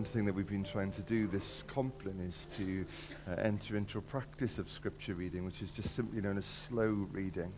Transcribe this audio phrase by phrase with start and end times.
[0.00, 2.86] One thing that we've been trying to do this compline is to
[3.28, 7.06] uh, enter into a practice of scripture reading, which is just simply known as slow
[7.12, 7.52] reading,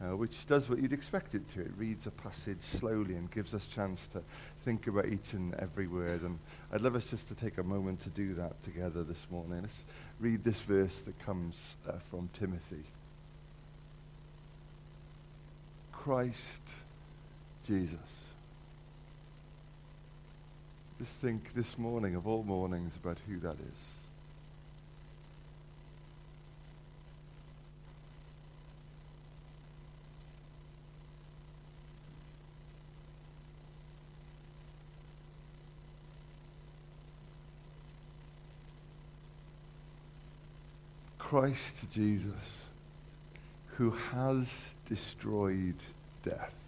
[0.00, 1.60] uh, which does what you'd expect it to.
[1.62, 4.22] It reads a passage slowly and gives us chance to
[4.64, 6.22] think about each and every word.
[6.22, 6.38] And
[6.72, 9.62] I'd love us just to take a moment to do that together this morning.
[9.62, 9.84] Let's
[10.20, 12.84] read this verse that comes uh, from Timothy.
[15.90, 16.74] Christ
[17.66, 18.31] Jesus
[21.02, 23.94] just think this morning, of all mornings, about who that is.
[41.18, 42.68] Christ Jesus,
[43.76, 45.74] who has destroyed
[46.24, 46.61] death.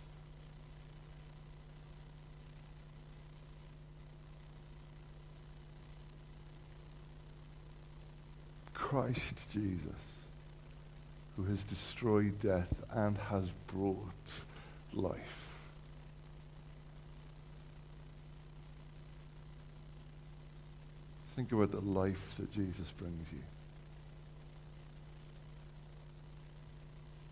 [8.84, 10.02] Christ Jesus,
[11.37, 14.45] who has destroyed death and has brought
[14.93, 15.49] life.
[21.35, 23.41] Think about the life that Jesus brings you.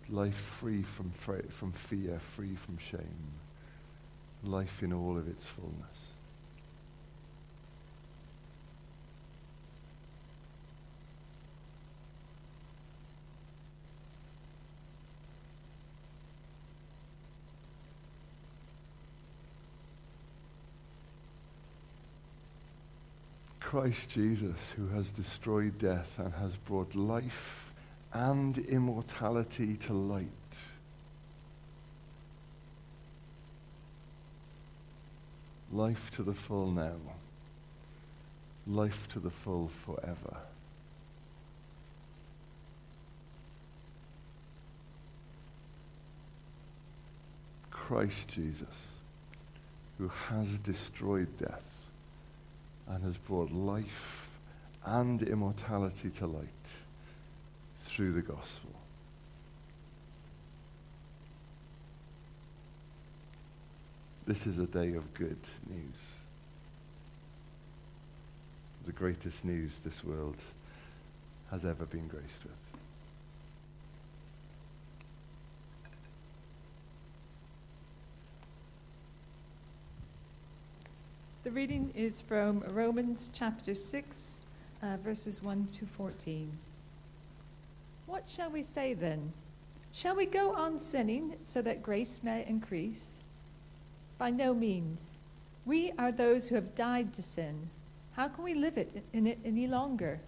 [0.08, 3.32] Life free from, from fear, free from shame.
[4.42, 6.12] Life in all of its fullness.
[23.72, 27.72] Christ Jesus, who has destroyed death and has brought life
[28.12, 30.28] and immortality to light.
[35.72, 36.98] Life to the full now.
[38.66, 40.36] Life to the full forever.
[47.70, 48.88] Christ Jesus,
[49.96, 51.71] who has destroyed death
[52.88, 54.28] and has brought life
[54.84, 56.46] and immortality to light
[57.78, 58.70] through the gospel.
[64.26, 65.38] This is a day of good
[65.68, 66.16] news.
[68.86, 70.42] The greatest news this world
[71.50, 72.81] has ever been graced with.
[81.44, 84.38] The reading is from Romans chapter 6,
[84.80, 86.56] uh, verses 1 to 14.
[88.06, 89.32] What shall we say then?
[89.90, 93.24] Shall we go on sinning so that grace may increase?
[94.18, 95.16] By no means.
[95.64, 97.70] We are those who have died to sin.
[98.12, 100.20] How can we live it in it any longer?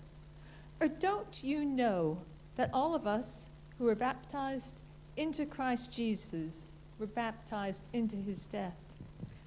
[0.80, 2.18] Or don't you know
[2.56, 4.82] that all of us who were baptized
[5.16, 6.66] into Christ Jesus
[6.98, 8.74] were baptized into his death?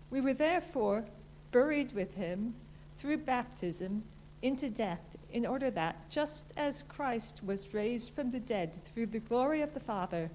[0.10, 1.04] We were therefore
[1.52, 2.56] buried with him
[3.00, 4.04] through baptism
[4.42, 9.20] into death, in order that, just as Christ was raised from the dead through the
[9.20, 10.30] glory of the Father,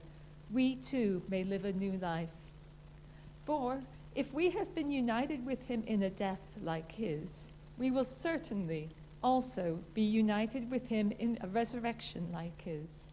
[0.53, 2.29] we too may live a new life.
[3.47, 3.81] For
[4.15, 8.91] if we have been united with him in a death like his, we will certainly
[9.23, 13.09] also be united with him in a resurrection like his.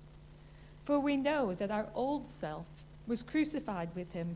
[0.84, 2.66] For we know that our old self
[3.08, 4.36] was crucified with him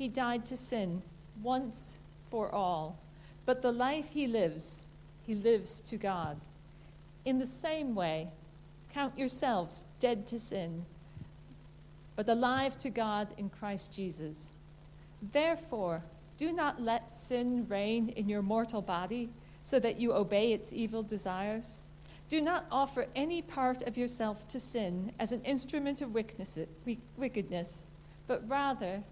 [0.00, 1.02] he died to sin
[1.42, 1.98] once
[2.30, 2.96] for all,
[3.44, 4.80] but the life he lives,
[5.26, 6.38] he lives to God.
[7.26, 8.28] In the same way,
[8.94, 10.86] count yourselves dead to sin,
[12.16, 14.52] but alive to God in Christ Jesus.
[15.20, 16.00] Therefore,
[16.38, 19.28] do not let sin reign in your mortal body
[19.64, 21.82] so that you obey its evil desires.
[22.30, 27.86] Do not offer any part of yourself to sin as an instrument of wickedness,
[28.26, 29.02] but rather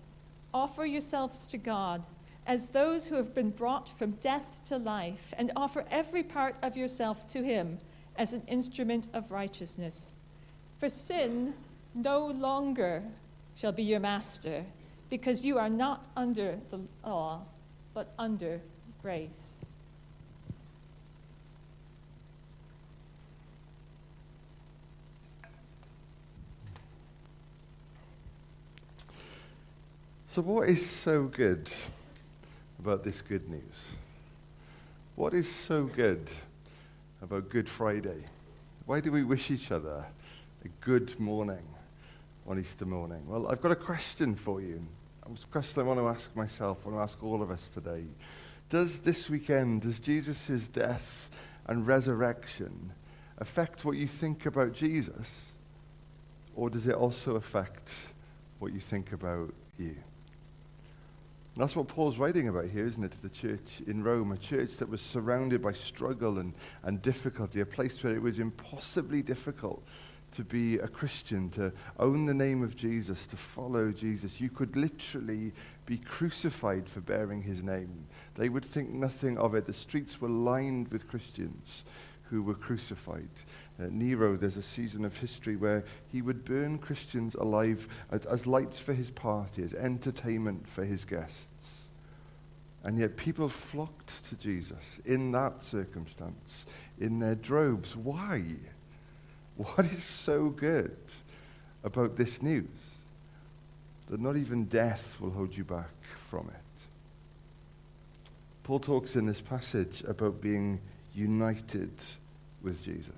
[0.52, 2.04] Offer yourselves to God
[2.46, 6.78] as those who have been brought from death to life, and offer every part of
[6.78, 7.78] yourself to Him
[8.16, 10.12] as an instrument of righteousness.
[10.78, 11.52] For sin
[11.94, 13.02] no longer
[13.54, 14.64] shall be your master,
[15.10, 17.42] because you are not under the law,
[17.92, 18.62] but under
[19.02, 19.57] grace.
[30.30, 31.70] So, what is so good
[32.78, 33.62] about this good news?
[35.16, 36.30] What is so good
[37.22, 38.26] about Good Friday?
[38.84, 40.04] Why do we wish each other
[40.66, 41.66] a good morning
[42.46, 43.22] on Easter morning?
[43.26, 44.86] Well, I've got a question for you.
[45.24, 48.04] A question I want to ask myself, I want to ask all of us today.
[48.68, 51.30] Does this weekend, does Jesus' death
[51.64, 52.92] and resurrection
[53.38, 55.52] affect what you think about Jesus?
[56.54, 57.94] Or does it also affect
[58.58, 59.96] what you think about you?
[61.58, 63.12] That's what Paul's writing about here, isn't it?
[63.12, 67.60] To the church in Rome, a church that was surrounded by struggle and, and difficulty,
[67.60, 69.82] a place where it was impossibly difficult
[70.32, 74.40] to be a Christian, to own the name of Jesus, to follow Jesus.
[74.40, 75.52] You could literally
[75.86, 78.06] be crucified for bearing his name.
[78.34, 79.64] They would think nothing of it.
[79.64, 81.84] The streets were lined with Christians
[82.30, 83.28] who were crucified.
[83.80, 88.46] Uh, Nero, there's a season of history where he would burn Christians alive as, as
[88.46, 91.88] lights for his party, as entertainment for his guests.
[92.84, 96.66] And yet people flocked to Jesus in that circumstance,
[97.00, 97.96] in their droves.
[97.96, 98.42] Why?
[99.74, 100.96] What is so good
[101.82, 102.68] about this news?
[104.08, 105.90] That not even death will hold you back
[106.20, 106.68] from it.
[108.62, 110.78] Paul talks in this passage about being
[111.14, 111.92] united
[112.62, 113.12] with Jesus.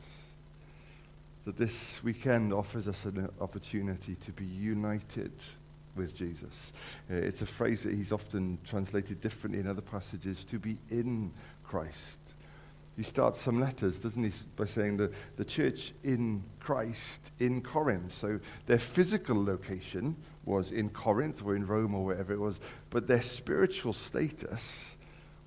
[1.45, 5.33] That this weekend offers us an opportunity to be united
[5.97, 6.73] with Jesus.
[7.11, 11.33] Uh, it's a phrase that he's often translated differently in other passages to be in
[11.65, 12.19] Christ.
[12.97, 18.13] He starts some letters, doesn't he, by saying that the church in Christ in Corinth.
[18.13, 22.61] So their physical location was in Corinth or in Rome or wherever it was,
[22.91, 24.97] but their spiritual status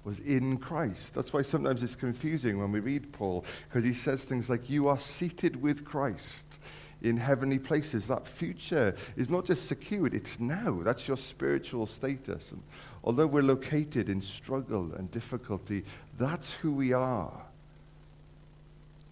[0.04, 1.14] was in Christ.
[1.14, 4.88] That's why sometimes it's confusing when we read Paul, because he says things like, You
[4.88, 6.60] are seated with Christ
[7.02, 8.08] in heavenly places.
[8.08, 10.82] That future is not just secured, it's now.
[10.84, 12.52] That's your spiritual status.
[12.52, 12.64] And
[13.04, 15.84] although we're located in struggle and difficulty,
[16.18, 17.44] that's who we are.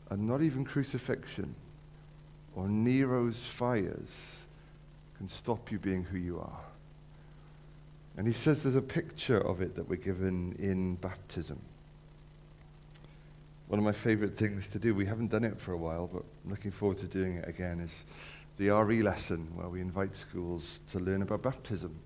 [0.10, 1.56] And not even crucifixion
[2.56, 4.42] or Nero's fires
[5.18, 6.60] can stop you being who you are.
[8.18, 11.60] And he says there's a picture of it that we're given in baptism.
[13.68, 16.24] One of my favorite things to do, we haven't done it for a while, but
[16.44, 18.04] I'm looking forward to doing it again, is
[18.58, 21.98] the RE lesson where we invite schools to learn about baptism.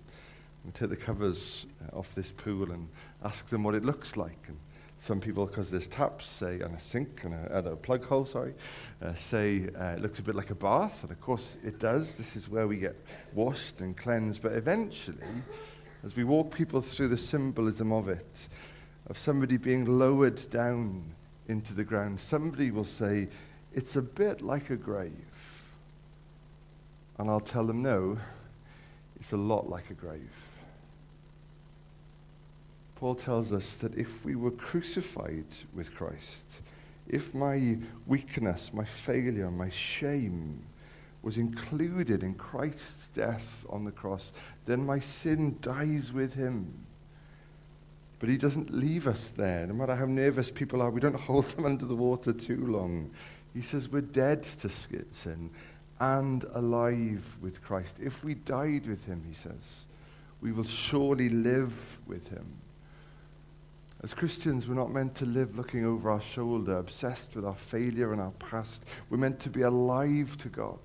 [0.64, 2.88] We take the covers uh, off this pool and
[3.24, 4.38] ask them what it looks like.
[4.46, 4.56] And
[4.98, 8.26] some people, because there's taps, say, and a sink and a, and a plug hole,
[8.26, 8.54] sorry,
[9.02, 11.02] uh, say uh, it looks a bit like a bath.
[11.02, 12.16] And of course it does.
[12.16, 12.96] This is where we get
[13.34, 14.40] washed and cleansed.
[14.40, 15.18] But eventually,
[16.06, 18.48] as we walk people through the symbolism of it,
[19.08, 21.02] of somebody being lowered down
[21.48, 23.26] into the ground, somebody will say,
[23.74, 25.10] It's a bit like a grave.
[27.18, 28.18] And I'll tell them, No,
[29.16, 30.30] it's a lot like a grave.
[32.94, 36.46] Paul tells us that if we were crucified with Christ,
[37.08, 40.62] if my weakness, my failure, my shame,
[41.26, 44.32] was included in Christ's death on the cross,
[44.64, 46.72] then my sin dies with him.
[48.20, 49.66] But he doesn't leave us there.
[49.66, 53.10] No matter how nervous people are, we don't hold them under the water too long.
[53.52, 55.50] He says we're dead to sin
[55.98, 57.98] and alive with Christ.
[58.00, 59.80] If we died with him, he says,
[60.40, 62.46] we will surely live with him.
[64.04, 68.12] As Christians, we're not meant to live looking over our shoulder, obsessed with our failure
[68.12, 68.84] and our past.
[69.10, 70.78] We're meant to be alive to God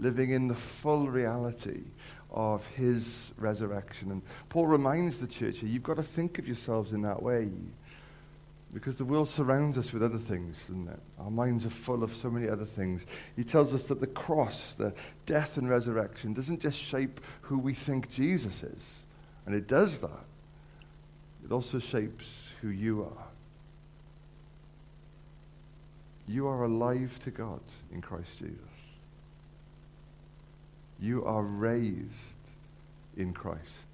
[0.00, 1.82] living in the full reality
[2.30, 4.10] of his resurrection.
[4.10, 7.50] And Paul reminds the church here, you've got to think of yourselves in that way.
[8.72, 12.30] Because the world surrounds us with other things, and our minds are full of so
[12.30, 13.04] many other things.
[13.34, 14.94] He tells us that the cross, the
[15.26, 19.04] death and resurrection, doesn't just shape who we think Jesus is,
[19.44, 20.24] and it does that.
[21.44, 23.26] It also shapes who you are.
[26.28, 28.60] You are alive to God in Christ Jesus.
[31.00, 32.06] You are raised
[33.16, 33.86] in Christ.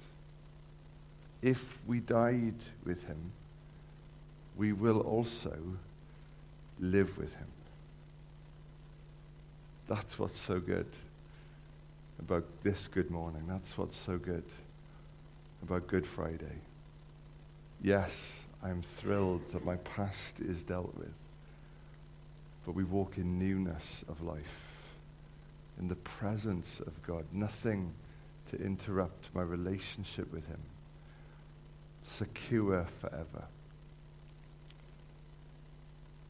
[1.40, 3.32] If we died with him,
[4.56, 5.56] we will also
[6.80, 7.46] live with him.
[9.86, 10.86] That's what's so good
[12.18, 13.44] about this good morning.
[13.46, 14.44] That's what's so good
[15.62, 16.58] about Good Friday.
[17.82, 21.14] Yes, I'm thrilled that my past is dealt with,
[22.64, 24.75] but we walk in newness of life
[25.78, 27.92] in the presence of God, nothing
[28.50, 30.61] to interrupt my relationship with Him.
[32.02, 33.45] Secure forever.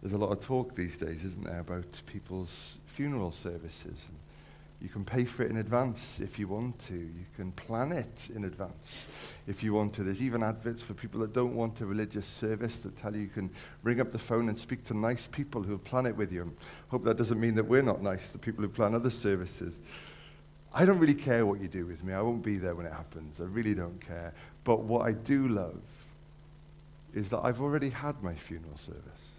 [0.03, 4.07] There's a lot of talk these days, isn't there, about people's funeral services.
[4.09, 4.19] And
[4.81, 6.95] You can pay for it in advance if you want to.
[6.95, 9.09] You can plan it in advance
[9.47, 10.03] if you want to.
[10.03, 13.29] There's even adverts for people that don't want a religious service that tell you you
[13.29, 13.51] can
[13.83, 16.53] ring up the phone and speak to nice people who'll plan it with you.
[16.89, 19.81] Hope that doesn't mean that we're not nice, the people who plan other services.
[20.75, 22.13] I don't really care what you do with me.
[22.13, 23.41] I won't be there when it happens.
[23.41, 24.35] I really don't care.
[24.63, 25.81] But what I do love
[27.15, 29.31] is that I've already had my funeral service.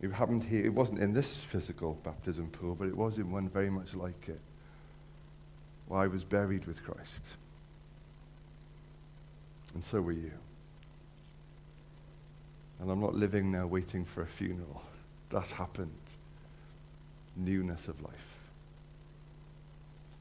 [0.00, 0.64] It happened here.
[0.64, 4.28] It wasn't in this physical baptism pool, but it was in one very much like
[4.28, 4.40] it,
[5.88, 7.24] where I was buried with Christ.
[9.74, 10.32] And so were you.
[12.80, 14.82] And I'm not living now waiting for a funeral.
[15.30, 15.90] That's happened.
[17.36, 18.12] Newness of life.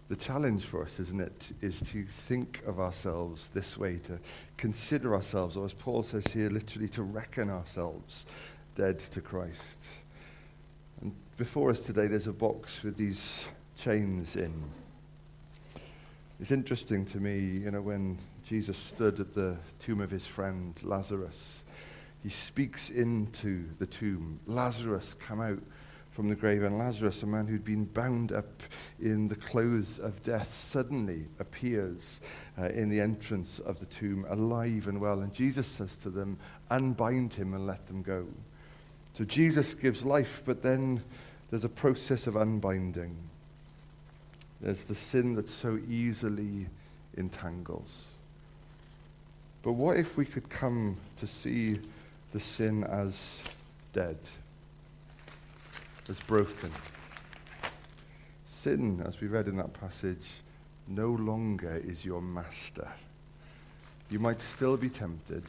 [0.10, 4.19] The challenge for us, isn't it, is to think of ourselves this way, to
[4.55, 8.25] consider ourselves, or as Paul says here, literally to reckon ourselves
[8.77, 9.86] dead to Christ.
[11.01, 13.43] And before us today, there's a box with these
[13.75, 14.53] chains in.
[16.39, 20.75] It's interesting to me, you know, when Jesus stood at the tomb of his friend
[20.84, 21.63] Lazarus,
[22.22, 24.39] he speaks into the tomb.
[24.46, 25.63] Lazarus, come out
[26.12, 26.62] from the grave.
[26.62, 28.62] And Lazarus, a man who'd been bound up
[29.00, 32.22] in the clothes of death, suddenly appears
[32.60, 35.22] uh, in the entrance of the tomb, alive and well.
[35.22, 36.38] And Jesus says to them,
[36.69, 38.27] Unbind him and let them go.
[39.18, 41.02] So Jesus gives life, but then
[41.50, 43.18] there's a process of unbinding.
[44.62, 46.68] There's the sin that so easily
[47.18, 48.04] entangles.
[49.64, 51.80] But what if we could come to see
[52.32, 53.44] the sin as
[53.92, 54.20] dead,
[56.10, 56.72] as broken?
[58.46, 60.42] Sin, as we read in that passage,
[60.88, 62.88] no longer is your master.
[64.12, 65.44] You might still be tempted,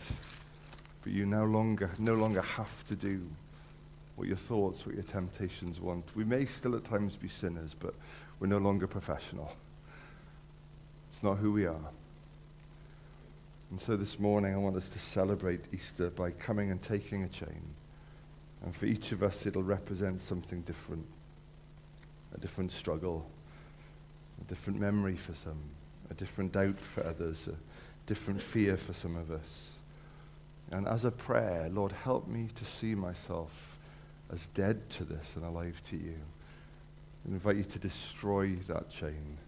[1.02, 3.20] but you no longer, no longer have to do
[4.18, 6.04] what your thoughts, what your temptations want.
[6.16, 7.94] We may still at times be sinners, but
[8.40, 9.52] we're no longer professional.
[11.12, 11.90] It's not who we are.
[13.70, 17.28] And so this morning, I want us to celebrate Easter by coming and taking a
[17.28, 17.62] chain.
[18.64, 21.06] And for each of us, it'll represent something different
[22.34, 23.24] a different struggle,
[24.38, 25.62] a different memory for some,
[26.10, 27.54] a different doubt for others, a
[28.06, 29.70] different fear for some of us.
[30.70, 33.77] And as a prayer, Lord, help me to see myself
[34.32, 36.16] as dead to this and alive to you.
[37.26, 39.38] I invite you to destroy that chain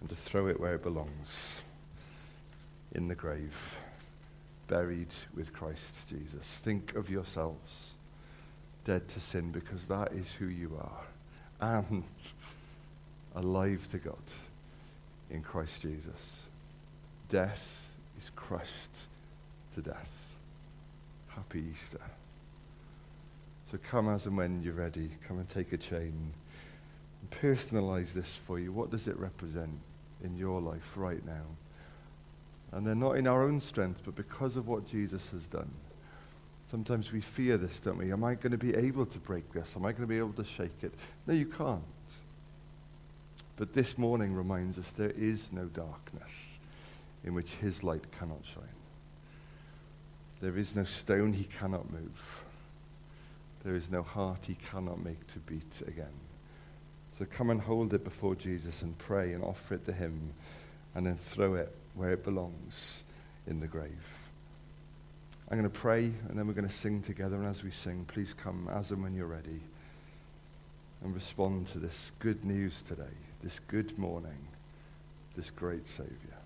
[0.00, 1.62] and to throw it where it belongs
[2.92, 3.76] in the grave,
[4.66, 6.60] buried with Christ Jesus.
[6.64, 7.92] Think of yourselves
[8.84, 11.04] dead to sin because that is who you are
[11.60, 12.04] and
[13.34, 14.16] alive to God
[15.30, 16.36] in Christ Jesus.
[17.28, 19.06] Death is crushed
[19.74, 20.32] to death.
[21.28, 22.00] Happy Easter.
[23.70, 25.10] So come as and when you're ready.
[25.26, 26.32] Come and take a chain.
[27.42, 28.72] Personalize this for you.
[28.72, 29.78] What does it represent
[30.24, 31.44] in your life right now?
[32.72, 35.70] And they're not in our own strength, but because of what Jesus has done.
[36.70, 38.12] Sometimes we fear this, don't we?
[38.12, 39.74] Am I going to be able to break this?
[39.76, 40.92] Am I going to be able to shake it?
[41.26, 41.82] No, you can't.
[43.56, 46.44] But this morning reminds us there is no darkness
[47.24, 48.64] in which his light cannot shine.
[50.40, 52.42] There is no stone he cannot move.
[53.68, 56.06] There is no heart he cannot make to beat again.
[57.18, 60.32] So come and hold it before Jesus and pray and offer it to him
[60.94, 63.04] and then throw it where it belongs
[63.46, 63.92] in the grave.
[65.50, 67.36] I'm going to pray and then we're going to sing together.
[67.36, 69.60] And as we sing, please come as and when you're ready
[71.04, 73.04] and respond to this good news today,
[73.42, 74.48] this good morning,
[75.36, 76.37] this great Savior.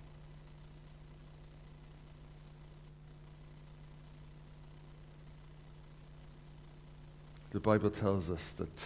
[7.53, 8.81] The Bible tells us that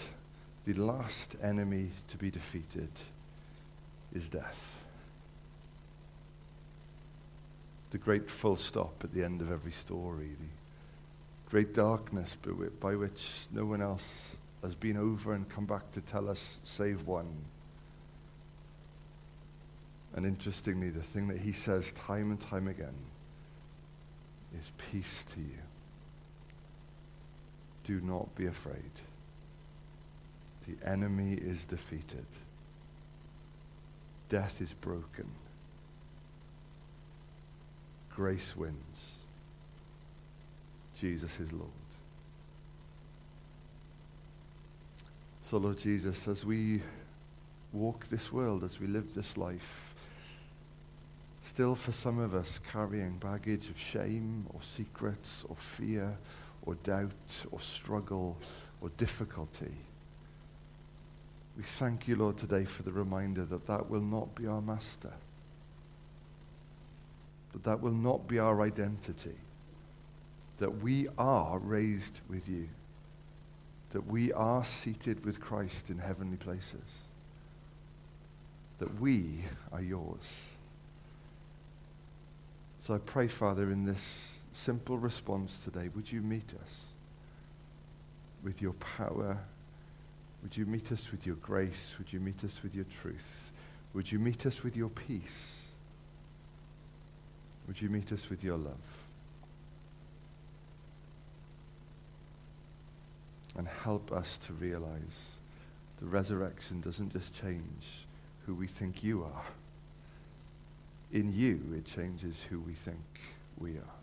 [0.64, 2.90] the last enemy to be defeated
[4.12, 4.82] is death.
[7.90, 12.37] The great full stop at the end of every story, the great darkness
[12.80, 17.06] by which no one else has been over and come back to tell us, save
[17.06, 17.32] one.
[20.16, 22.96] And interestingly, the thing that he says time and time again
[24.58, 25.58] is peace to you.
[27.86, 28.90] Do not be afraid.
[30.66, 32.26] The enemy is defeated.
[34.28, 35.30] Death is broken.
[38.12, 39.14] Grace wins.
[40.98, 41.70] Jesus is Lord.
[45.42, 46.82] So, Lord Jesus, as we
[47.72, 49.94] walk this world, as we live this life,
[51.40, 56.18] still for some of us carrying baggage of shame or secrets or fear
[56.66, 57.12] or doubt
[57.50, 58.37] or struggle
[58.80, 59.73] or difficulty.
[61.56, 65.12] We thank you, Lord, today for the reminder that that will not be our master,
[67.52, 69.38] that that will not be our identity,
[70.58, 72.68] that we are raised with you,
[73.92, 76.90] that we are seated with Christ in heavenly places,
[78.78, 80.49] that we are yours.
[82.86, 86.82] So I pray, Father, in this simple response today, would you meet us
[88.44, 89.38] with your power?
[90.44, 91.96] Would you meet us with your grace?
[91.98, 93.50] Would you meet us with your truth?
[93.92, 95.64] Would you meet us with your peace?
[97.66, 98.74] Would you meet us with your love?
[103.58, 105.32] And help us to realize
[105.98, 108.06] the resurrection doesn't just change
[108.46, 109.42] who we think you are.
[111.16, 112.99] In you, it changes who we think
[113.56, 113.96] we are.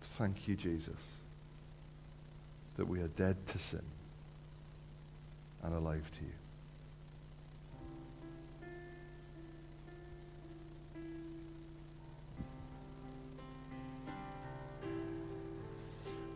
[0.00, 0.96] Thank you, Jesus,
[2.78, 3.82] that we are dead to sin
[5.62, 6.30] and alive to you.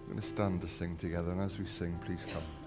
[0.02, 2.63] We're going to stand to sing together, and as we sing, please come.